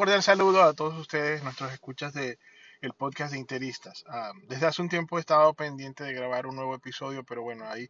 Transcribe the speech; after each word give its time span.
cordial 0.00 0.22
saludo 0.22 0.62
a 0.62 0.72
todos 0.72 0.98
ustedes, 0.98 1.42
nuestros 1.42 1.70
escuchas 1.74 2.14
de 2.14 2.38
el 2.80 2.94
podcast 2.94 3.32
de 3.32 3.38
Interistas. 3.38 4.02
Ah, 4.08 4.32
desde 4.48 4.64
hace 4.64 4.80
un 4.80 4.88
tiempo 4.88 5.18
he 5.18 5.20
estado 5.20 5.52
pendiente 5.52 6.04
de 6.04 6.14
grabar 6.14 6.46
un 6.46 6.56
nuevo 6.56 6.74
episodio, 6.74 7.22
pero 7.22 7.42
bueno, 7.42 7.68
ahí 7.68 7.86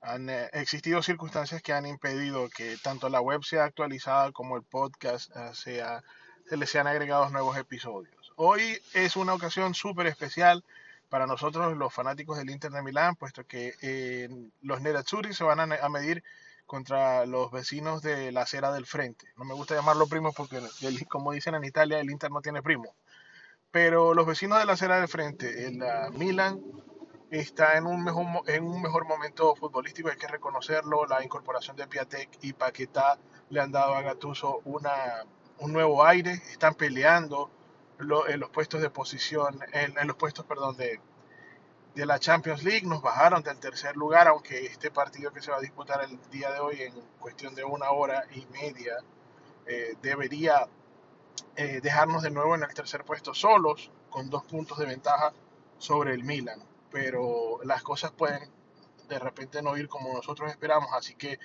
han 0.00 0.30
eh, 0.30 0.48
existido 0.54 1.02
circunstancias 1.02 1.60
que 1.60 1.74
han 1.74 1.84
impedido 1.84 2.48
que 2.48 2.78
tanto 2.82 3.10
la 3.10 3.20
web 3.20 3.44
sea 3.44 3.64
actualizada 3.64 4.32
como 4.32 4.56
el 4.56 4.62
podcast 4.62 5.30
ah, 5.36 5.52
sea, 5.52 6.02
se 6.48 6.56
le 6.56 6.66
sean 6.66 6.86
agregados 6.86 7.30
nuevos 7.32 7.58
episodios. 7.58 8.32
Hoy 8.36 8.80
es 8.94 9.16
una 9.16 9.34
ocasión 9.34 9.74
súper 9.74 10.06
especial 10.06 10.64
para 11.10 11.26
nosotros 11.26 11.76
los 11.76 11.92
fanáticos 11.92 12.38
del 12.38 12.48
Inter 12.48 12.70
de 12.70 12.80
Milán, 12.80 13.14
puesto 13.16 13.44
que 13.44 13.74
eh, 13.82 14.30
los 14.62 14.80
Nerazzurri 14.80 15.34
se 15.34 15.44
van 15.44 15.60
a, 15.60 15.88
medir 15.90 16.24
contra 16.66 17.26
los 17.26 17.50
vecinos 17.50 18.02
de 18.02 18.32
la 18.32 18.42
acera 18.42 18.72
del 18.72 18.86
frente. 18.86 19.26
No 19.36 19.44
me 19.44 19.54
gusta 19.54 19.74
llamarlo 19.74 20.06
primos 20.06 20.34
porque, 20.34 20.60
como 21.08 21.32
dicen 21.32 21.54
en 21.54 21.64
Italia, 21.64 22.00
el 22.00 22.10
Inter 22.10 22.30
no 22.30 22.40
tiene 22.40 22.62
primo. 22.62 22.94
Pero 23.70 24.14
los 24.14 24.26
vecinos 24.26 24.58
de 24.58 24.66
la 24.66 24.72
acera 24.72 24.98
del 24.98 25.08
frente, 25.08 25.66
el 25.66 25.82
Milan, 26.12 26.60
está 27.30 27.78
en 27.78 27.86
un, 27.86 28.04
mejor, 28.04 28.26
en 28.46 28.64
un 28.64 28.82
mejor 28.82 29.06
momento 29.06 29.54
futbolístico, 29.56 30.10
hay 30.10 30.16
que 30.16 30.28
reconocerlo. 30.28 31.06
La 31.06 31.24
incorporación 31.24 31.76
de 31.76 31.86
Piatek 31.86 32.38
y 32.42 32.52
Paquetá 32.52 33.18
le 33.48 33.60
han 33.60 33.72
dado 33.72 33.94
a 33.94 34.02
Gattuso 34.02 34.60
una, 34.64 35.24
un 35.58 35.72
nuevo 35.72 36.04
aire, 36.04 36.32
están 36.50 36.74
peleando 36.74 37.50
en 38.28 38.40
los 38.40 38.50
puestos 38.50 38.82
de 38.82 38.90
posición, 38.90 39.58
en, 39.72 40.06
los 40.06 40.16
puestos, 40.16 40.44
perdón, 40.44 40.76
de, 40.76 41.00
de 41.94 42.06
la 42.06 42.18
Champions 42.18 42.62
League. 42.62 42.86
Nos 42.86 43.02
bajaron 43.02 43.42
del 43.42 43.58
tercer 43.58 43.96
lugar, 43.96 44.28
aunque 44.28 44.66
este 44.66 44.90
partido 44.90 45.32
que 45.32 45.42
se 45.42 45.50
va 45.50 45.58
a 45.58 45.60
disputar 45.60 46.02
el 46.04 46.18
día 46.30 46.50
de 46.52 46.60
hoy 46.60 46.82
en 46.82 46.94
cuestión 47.18 47.54
de 47.54 47.64
una 47.64 47.90
hora 47.90 48.24
y 48.34 48.46
media 48.46 48.96
eh, 49.66 49.94
debería 50.02 50.66
eh, 51.56 51.80
dejarnos 51.82 52.22
de 52.22 52.30
nuevo 52.30 52.54
en 52.54 52.62
el 52.62 52.74
tercer 52.74 53.04
puesto 53.04 53.34
solos, 53.34 53.90
con 54.10 54.30
dos 54.30 54.44
puntos 54.44 54.78
de 54.78 54.86
ventaja 54.86 55.32
sobre 55.78 56.14
el 56.14 56.24
Milan. 56.24 56.62
Pero 56.90 57.60
las 57.64 57.82
cosas 57.82 58.12
pueden 58.12 58.50
de 59.08 59.18
repente 59.18 59.62
no 59.62 59.76
ir 59.76 59.88
como 59.88 60.12
nosotros 60.12 60.50
esperamos, 60.50 60.90
así 60.94 61.14
que 61.14 61.38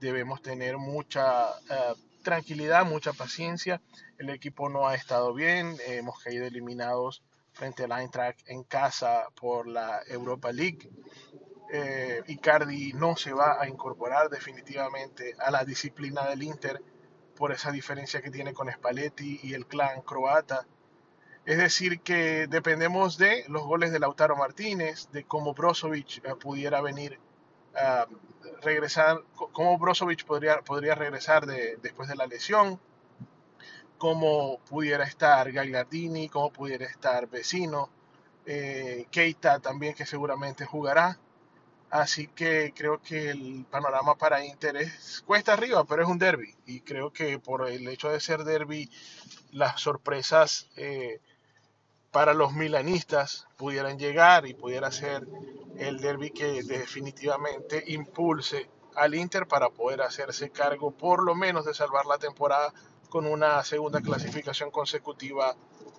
debemos 0.00 0.42
tener 0.42 0.76
mucha 0.76 1.48
eh, 1.70 1.94
tranquilidad, 2.22 2.84
mucha 2.84 3.12
paciencia. 3.12 3.80
El 4.18 4.30
equipo 4.30 4.68
no 4.68 4.88
ha 4.88 4.94
estado 4.94 5.32
bien, 5.32 5.76
hemos 5.86 6.22
caído 6.22 6.46
eliminados 6.46 7.22
frente 7.54 7.84
al 7.84 7.92
Eintracht 7.92 8.40
en 8.46 8.64
casa 8.64 9.28
por 9.34 9.66
la 9.66 10.02
Europa 10.06 10.52
League. 10.52 10.90
Eh, 11.72 12.22
Icardi 12.26 12.92
no 12.92 13.16
se 13.16 13.32
va 13.32 13.60
a 13.60 13.68
incorporar 13.68 14.28
definitivamente 14.28 15.34
a 15.38 15.50
la 15.50 15.64
disciplina 15.64 16.28
del 16.28 16.42
Inter 16.42 16.82
por 17.34 17.52
esa 17.52 17.70
diferencia 17.70 18.20
que 18.20 18.30
tiene 18.30 18.52
con 18.52 18.70
Spalletti 18.70 19.40
y 19.42 19.54
el 19.54 19.66
clan 19.66 20.02
croata. 20.02 20.66
Es 21.46 21.58
decir, 21.58 22.00
que 22.00 22.46
dependemos 22.48 23.18
de 23.18 23.44
los 23.48 23.64
goles 23.64 23.92
de 23.92 23.98
Lautaro 23.98 24.36
Martínez, 24.36 25.08
de 25.12 25.24
cómo 25.24 25.54
Brozovic 25.54 26.24
eh, 26.24 26.34
pudiera 26.36 26.80
venir 26.80 27.18
a 27.76 28.06
regresar, 28.62 29.22
cómo 29.34 29.78
Brozovic 29.78 30.24
podría, 30.24 30.60
podría 30.62 30.94
regresar 30.94 31.46
de, 31.46 31.76
después 31.82 32.08
de 32.08 32.16
la 32.16 32.26
lesión, 32.26 32.80
cómo 34.04 34.58
pudiera 34.68 35.04
estar 35.04 35.50
Gagliardini, 35.50 36.28
cómo 36.28 36.52
pudiera 36.52 36.84
estar 36.84 37.26
Vecino, 37.26 37.88
eh, 38.44 39.06
Keita 39.10 39.60
también 39.60 39.94
que 39.94 40.04
seguramente 40.04 40.66
jugará. 40.66 41.18
Así 41.88 42.26
que 42.26 42.74
creo 42.76 43.00
que 43.00 43.30
el 43.30 43.64
panorama 43.64 44.14
para 44.14 44.44
Inter 44.44 44.76
es 44.76 45.22
cuesta 45.26 45.54
arriba, 45.54 45.84
pero 45.84 46.02
es 46.02 46.08
un 46.10 46.18
derby. 46.18 46.54
Y 46.66 46.80
creo 46.80 47.14
que 47.14 47.38
por 47.38 47.66
el 47.66 47.88
hecho 47.88 48.10
de 48.10 48.20
ser 48.20 48.44
derby, 48.44 48.90
las 49.52 49.80
sorpresas 49.80 50.68
eh, 50.76 51.18
para 52.10 52.34
los 52.34 52.52
milanistas 52.52 53.46
pudieran 53.56 53.98
llegar 53.98 54.46
y 54.46 54.52
pudiera 54.52 54.92
ser 54.92 55.26
el 55.78 55.98
derby 56.02 56.30
que 56.30 56.62
definitivamente 56.62 57.82
impulse 57.86 58.68
al 58.96 59.14
Inter 59.14 59.46
para 59.46 59.70
poder 59.70 60.02
hacerse 60.02 60.50
cargo 60.50 60.90
por 60.90 61.24
lo 61.24 61.34
menos 61.34 61.64
de 61.64 61.72
salvar 61.72 62.04
la 62.04 62.18
temporada 62.18 62.70
con 63.14 63.26
una 63.26 63.62
segunda 63.62 64.00
clasificación 64.00 64.72
consecutiva 64.72 65.54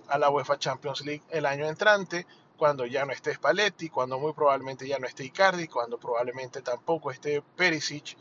a 0.10 0.18
la 0.18 0.30
UEFA 0.30 0.60
Champions 0.60 1.00
League 1.06 1.24
el 1.30 1.46
año 1.46 1.66
entrante, 1.66 2.28
cuando 2.58 2.86
ya 2.86 3.06
no 3.06 3.14
esté 3.14 3.34
Spalletti, 3.34 3.88
cuando 3.88 4.20
muy 4.20 4.34
probablemente 4.34 4.86
ya 4.86 5.00
no 5.00 5.08
esté 5.08 5.24
Icardi, 5.24 5.70
cuando 5.70 5.98
probablemente 5.98 6.62
tampoco 6.62 7.12
esté 7.12 7.42
Perisic, 7.42 8.18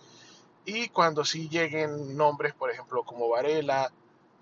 y 0.64 0.90
cuando 0.90 1.24
sí 1.24 1.48
lleguen 1.48 2.16
nombres, 2.16 2.54
por 2.54 2.70
ejemplo, 2.70 3.02
como 3.02 3.28
Varela, 3.28 3.90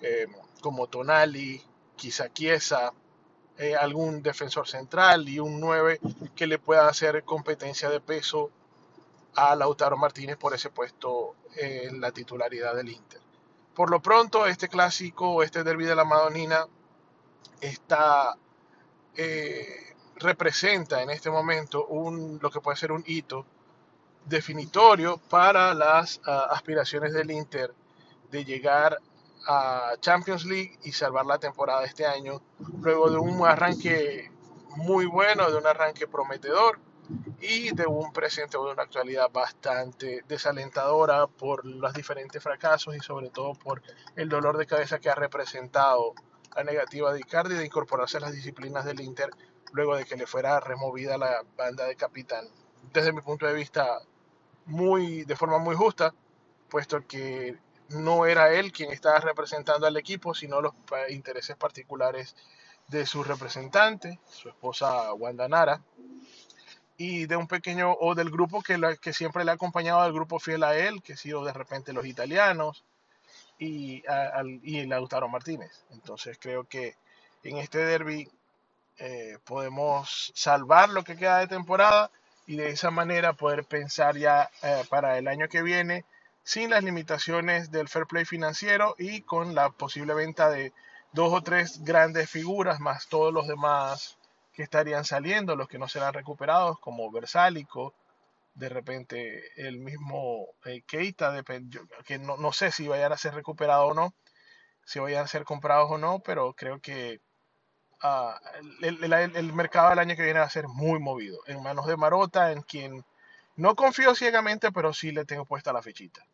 eh, 0.03 0.27
como 0.61 0.87
Tonali, 0.87 1.63
quizá 1.97 2.31
Chiesa, 2.31 2.93
eh, 3.57 3.75
algún 3.75 4.23
defensor 4.23 4.69
central 4.69 5.31
y 5.31 5.39
un 5.39 5.61
9 5.61 5.99
que 6.37 6.47
le 6.47 6.59
pueda 6.59 6.89
hacer 6.89 7.25
competencia 7.25 7.89
de 7.89 8.03
peso 8.03 8.51
a 9.35 9.57
Lautaro 9.57 9.97
Martínez 9.97 10.37
por 10.37 10.53
ese 10.53 10.69
puesto 10.69 11.37
en 11.57 12.03
la 12.03 12.13
titularidad 12.13 12.77
del 12.77 12.91
Inter. 12.91 13.32
Por 13.75 13.91
lo 13.91 14.01
pronto, 14.01 14.47
este 14.47 14.69
clásico, 14.69 15.43
este 15.43 15.65
derby 15.65 15.85
de 15.85 15.95
la 15.95 16.05
Madonina, 16.05 16.67
está, 17.61 18.37
eh, 19.17 19.95
representa 20.17 21.03
en 21.03 21.11
este 21.11 21.31
momento 21.31 21.87
un, 21.87 22.39
lo 22.43 22.51
que 22.51 22.61
puede 22.61 22.77
ser 22.77 22.93
un 22.93 23.03
hito 23.07 23.47
definitorio 24.27 25.17
para 25.17 25.75
las 25.75 26.21
ah, 26.27 26.49
aspiraciones 26.51 27.13
del 27.13 27.31
Inter 27.31 27.75
de 28.31 28.45
llegar 28.45 28.99
a 29.47 29.95
Champions 30.01 30.45
League 30.45 30.79
y 30.85 30.93
salvar 30.93 31.27
la 31.27 31.39
temporada 31.39 31.85
este 31.85 32.07
año, 32.07 32.41
luego 32.81 33.11
de 33.11 33.17
un 33.17 33.45
arranque 33.47 34.31
muy 34.77 35.07
bueno, 35.07 35.51
de 35.51 35.57
un 35.57 35.67
arranque 35.67 36.07
prometedor 36.07 36.79
y 37.41 37.75
de 37.75 37.87
un 37.87 38.13
presente 38.13 38.57
o 38.57 38.67
de 38.67 38.73
una 38.73 38.85
actualidad 38.85 39.31
bastante 39.31 40.25
desalentadora 40.29 41.27
por 41.27 41.65
los 41.65 41.93
diferentes 41.93 42.43
fracasos 42.43 42.97
y 42.97 43.01
sobre 43.01 43.31
todo 43.31 43.55
por 43.55 43.83
el 44.17 44.29
dolor 44.29 44.57
de 44.57 44.67
cabeza 44.67 44.99
que 44.99 45.11
ha 45.11 45.15
representado 45.15 46.15
la 46.55 46.65
negativa 46.65 47.13
de 47.13 47.21
Icardi 47.21 47.55
de 47.55 47.65
incorporarse 47.65 48.19
a 48.19 48.21
las 48.21 48.33
disciplinas 48.33 48.85
del 48.85 49.01
Inter 49.01 49.31
luego 49.73 49.97
de 49.97 50.05
que 50.05 50.17
le 50.17 50.27
fuera 50.27 50.61
removida 50.61 51.19
la 51.19 51.45
banda 51.57 51.85
de 51.87 51.97
capitán. 51.97 52.47
Desde 52.93 53.13
mi 53.13 53.23
punto 53.23 53.47
de 53.47 53.55
vista, 53.55 54.01
muy, 54.67 55.25
de 55.25 55.37
forma 55.37 55.59
muy 55.59 55.75
justa, 55.75 56.15
puesto 56.69 57.07
que 57.07 57.59
no 57.89 58.27
era 58.27 58.53
él 58.53 58.73
quien 58.73 58.91
estaba 58.91 59.19
representando 59.19 59.87
al 59.87 59.97
equipo, 59.97 60.35
sino 60.35 60.61
los 60.61 60.75
intereses 61.09 61.57
particulares 61.57 62.37
de 62.89 63.07
su 63.07 63.23
representante, 63.25 64.21
su 64.27 64.49
esposa 64.49 65.13
Wanda 65.15 65.49
Nara, 65.49 65.83
y 67.03 67.27
de 67.27 67.35
un 67.35 67.49
pequeño, 67.49 67.97
o 67.99 68.15
del 68.15 68.31
grupo 68.31 68.63
que, 68.63 69.13
siempre 69.13 69.45
le 69.45 69.51
ha 69.51 69.55
acompañado 69.55 70.01
al 70.01 70.13
grupo 70.13 70.39
fiel 70.39 70.63
a 70.63 70.77
él, 70.77 71.03
que 71.03 71.15
ha 71.15 71.17
sido 71.17 71.45
de 71.45 71.53
repente 71.53 71.93
los 71.93 72.07
italianos 72.07 72.85
y, 73.59 74.05
el 74.07 74.61
y 74.63 74.87
Lautaro 74.87 75.29
Martínez. 75.29 75.85
Entonces 75.91 76.39
creo 76.41 76.63
que 76.63 76.95
en 77.43 77.57
este 77.57 77.79
derby 77.79 78.31
eh, 78.99 79.37
podemos 79.45 80.31
salvar 80.37 80.91
lo 80.91 81.03
que 81.03 81.17
queda 81.17 81.41
de 81.41 81.49
temporada 81.49 82.13
y 82.47 82.55
de 82.55 82.71
esa 82.71 82.93
manera 82.93 83.33
poder 83.33 83.65
pensar 83.65 84.17
ya 84.17 84.49
eh, 84.63 84.85
para 84.89 85.19
el 85.19 85.27
año 85.27 85.49
que 85.49 85.63
viene 85.63 86.05
sin 86.45 86.71
las 86.71 86.85
limitaciones 86.85 87.73
del 87.73 87.89
fair 87.89 88.07
play 88.07 88.25
financiero 88.25 88.95
y 88.97 89.23
con 89.23 89.57
la 89.57 89.71
posible 89.71 90.15
venta 90.15 90.51
de 90.51 90.73
dos 91.13 91.33
o 91.33 91.43
tres 91.43 91.83
grandes 91.83 92.31
figuras 92.31 92.79
más 92.79 93.09
todos 93.09 93.35
los 93.35 93.49
demás 93.49 94.19
que 94.53 94.63
estarían 94.63 95.05
saliendo, 95.05 95.57
los 95.57 95.69
que 95.69 95.79
no 95.79 95.89
serán 95.89 96.15
recuperados, 96.15 96.79
como 96.79 97.11
Versálico, 97.11 97.95
de 98.55 98.69
repente 98.69 99.43
el 99.57 99.79
mismo 99.79 100.47
eh, 100.65 100.83
Keita, 100.83 101.43
que 102.05 102.19
no, 102.19 102.53
sé 102.53 102.71
si 102.71 102.87
vayan 102.87 103.13
a 103.13 103.17
ser 103.17 103.35
recuperados 103.35 103.91
o 103.91 103.95
no, 103.95 104.15
si 104.85 104.99
vayan 105.01 105.25
a 105.25 105.29
ser 105.29 105.45
comprados 105.45 105.91
o 105.91 105.99
no, 105.99 106.21
pero 106.21 106.53
creo 106.53 106.81
que 106.81 107.21
ah, 108.03 108.39
el, 108.83 109.53
mercado 109.55 109.91
del 109.91 110.01
año 110.01 110.17
que 110.17 110.23
viene 110.23 110.41
va 110.41 110.47
a 110.47 110.51
ser 110.51 110.69
muy 110.69 111.01
movido, 111.01 111.39
en 111.47 111.63
manos 111.63 111.87
de 111.87 111.97
Marota, 111.97 112.53
en 112.53 112.63
quien 112.63 113.05
no 113.57 113.75
confío 113.75 114.15
ciegamente, 114.15 114.71
pero 114.71 114.93
sí 114.93 115.13
le 115.13 115.25
tengo 115.25 115.47
puesta 115.47 115.73
la 115.73 115.83
fichita. 115.83 116.27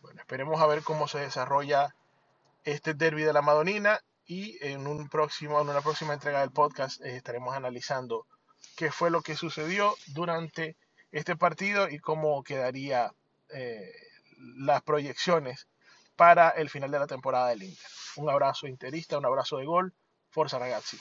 Bueno, 0.00 0.20
esperemos 0.20 0.60
a 0.60 0.66
ver 0.66 0.82
cómo 0.82 1.08
se 1.08 1.18
desarrolla 1.18 1.94
este 2.64 2.94
derby 2.94 3.22
de 3.22 3.32
la 3.32 3.42
Madonina 3.42 4.00
y 4.30 4.56
en, 4.60 4.86
un 4.86 5.08
próximo, 5.08 5.60
en 5.60 5.68
una 5.68 5.80
próxima 5.80 6.14
entrega 6.14 6.38
del 6.38 6.52
podcast 6.52 7.00
eh, 7.00 7.16
estaremos 7.16 7.52
analizando 7.56 8.28
qué 8.76 8.92
fue 8.92 9.10
lo 9.10 9.22
que 9.22 9.34
sucedió 9.34 9.96
durante 10.06 10.76
este 11.10 11.34
partido 11.34 11.88
y 11.88 11.98
cómo 11.98 12.40
quedaría 12.44 13.12
eh, 13.48 13.90
las 14.38 14.82
proyecciones 14.82 15.66
para 16.14 16.50
el 16.50 16.70
final 16.70 16.92
de 16.92 17.00
la 17.00 17.08
temporada 17.08 17.48
del 17.48 17.64
Inter. 17.64 17.90
Un 18.18 18.30
abrazo 18.30 18.68
interista, 18.68 19.18
un 19.18 19.26
abrazo 19.26 19.56
de 19.56 19.64
gol. 19.64 19.94
Forza 20.30 20.60
ragazzi. 20.60 20.96